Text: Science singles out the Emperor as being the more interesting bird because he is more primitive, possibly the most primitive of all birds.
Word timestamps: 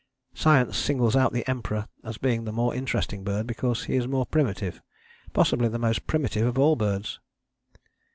Science 0.33 0.75
singles 0.77 1.15
out 1.15 1.31
the 1.31 1.47
Emperor 1.47 1.87
as 2.03 2.17
being 2.17 2.43
the 2.43 2.51
more 2.51 2.73
interesting 2.73 3.23
bird 3.23 3.45
because 3.45 3.83
he 3.83 3.95
is 3.95 4.07
more 4.07 4.25
primitive, 4.25 4.81
possibly 5.31 5.67
the 5.67 5.77
most 5.77 6.07
primitive 6.07 6.47
of 6.47 6.57
all 6.57 6.75
birds. 6.75 7.19